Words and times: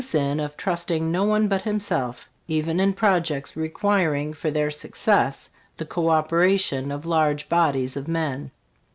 sin 0.03 0.39
of 0.39 0.57
trusting 0.57 1.11
no 1.11 1.23
one 1.23 1.47
but 1.47 1.61
himself, 1.61 2.27
even 2.47 2.79
in 2.79 2.91
projects 2.91 3.55
requiring 3.55 4.33
for 4.33 4.49
their 4.49 4.71
suc 4.71 4.95
cess 4.95 5.51
the 5.77 5.85
co 5.85 6.09
operation 6.09 6.91
of 6.91 7.05
large 7.05 7.47
bodies 7.47 7.95
of 7.95 8.07
men. 8.07 8.49